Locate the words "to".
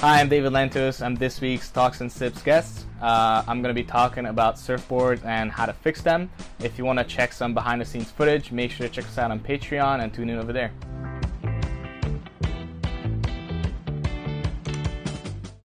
3.74-3.78, 5.66-5.74, 7.00-7.04, 8.88-8.94